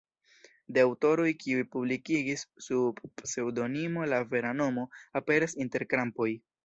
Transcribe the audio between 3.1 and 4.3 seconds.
pseŭdonimo, la